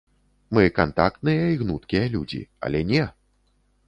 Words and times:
Мы 0.57 0.63
кантактныя 0.77 1.43
і 1.55 1.59
гнуткія 1.59 2.03
людзі, 2.13 2.39
але 2.69 2.81
не! 2.93 3.03